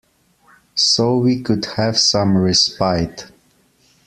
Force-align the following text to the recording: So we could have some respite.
So 0.73 1.15
we 1.15 1.43
could 1.43 1.63
have 1.77 1.95
some 1.95 2.35
respite. 2.35 3.27